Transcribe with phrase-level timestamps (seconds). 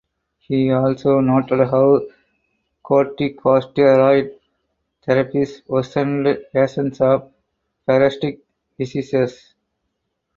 [0.39, 2.01] He also noted how
[2.83, 4.35] corticosteroid
[5.07, 7.31] therapies worsened patients of
[7.85, 8.39] parasitic
[8.79, 9.53] diseases.